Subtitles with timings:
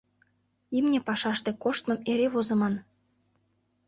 [0.77, 2.75] Имне пашаште коштмым эре возыман.